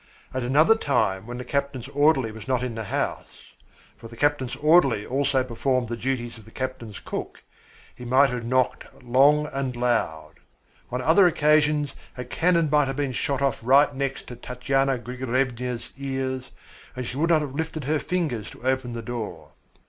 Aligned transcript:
At 0.33 0.41
another 0.41 0.73
time 0.73 1.27
when 1.27 1.37
the 1.37 1.45
captain's 1.45 1.87
orderly 1.89 2.31
was 2.31 2.47
not 2.47 2.63
in 2.63 2.73
the 2.73 2.85
house 2.85 3.51
for 3.95 4.07
the 4.07 4.17
captain's 4.17 4.55
orderly 4.55 5.05
also 5.05 5.43
performed 5.43 5.89
the 5.89 5.95
duties 5.95 6.39
of 6.39 6.45
the 6.45 6.49
captain's 6.49 6.99
cook 6.99 7.43
he 7.93 8.03
might 8.03 8.31
have 8.31 8.43
knocked 8.43 8.87
long 9.03 9.47
and 9.53 9.75
loud. 9.75 10.39
On 10.91 11.03
other 11.03 11.27
occasions 11.27 11.93
a 12.17 12.25
cannon 12.25 12.67
might 12.67 12.87
have 12.87 12.97
been 12.97 13.11
shot 13.11 13.43
off 13.43 13.59
right 13.61 13.93
next 13.93 14.25
to 14.25 14.35
Tatyana 14.35 14.97
Grigoryevna's 14.97 15.91
ears 15.95 16.49
and 16.95 17.05
she 17.05 17.17
would 17.17 17.29
not 17.29 17.41
have 17.41 17.53
lifted 17.53 17.83
her 17.83 17.99
fingers 17.99 18.49
to 18.49 18.63
open 18.67 18.93
the 18.93 19.03
door. 19.03 19.51